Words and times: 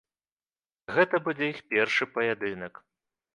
Гэта 0.95 1.15
будзе 1.27 1.45
іх 1.51 1.59
першы 1.75 2.09
паядынак. 2.15 2.73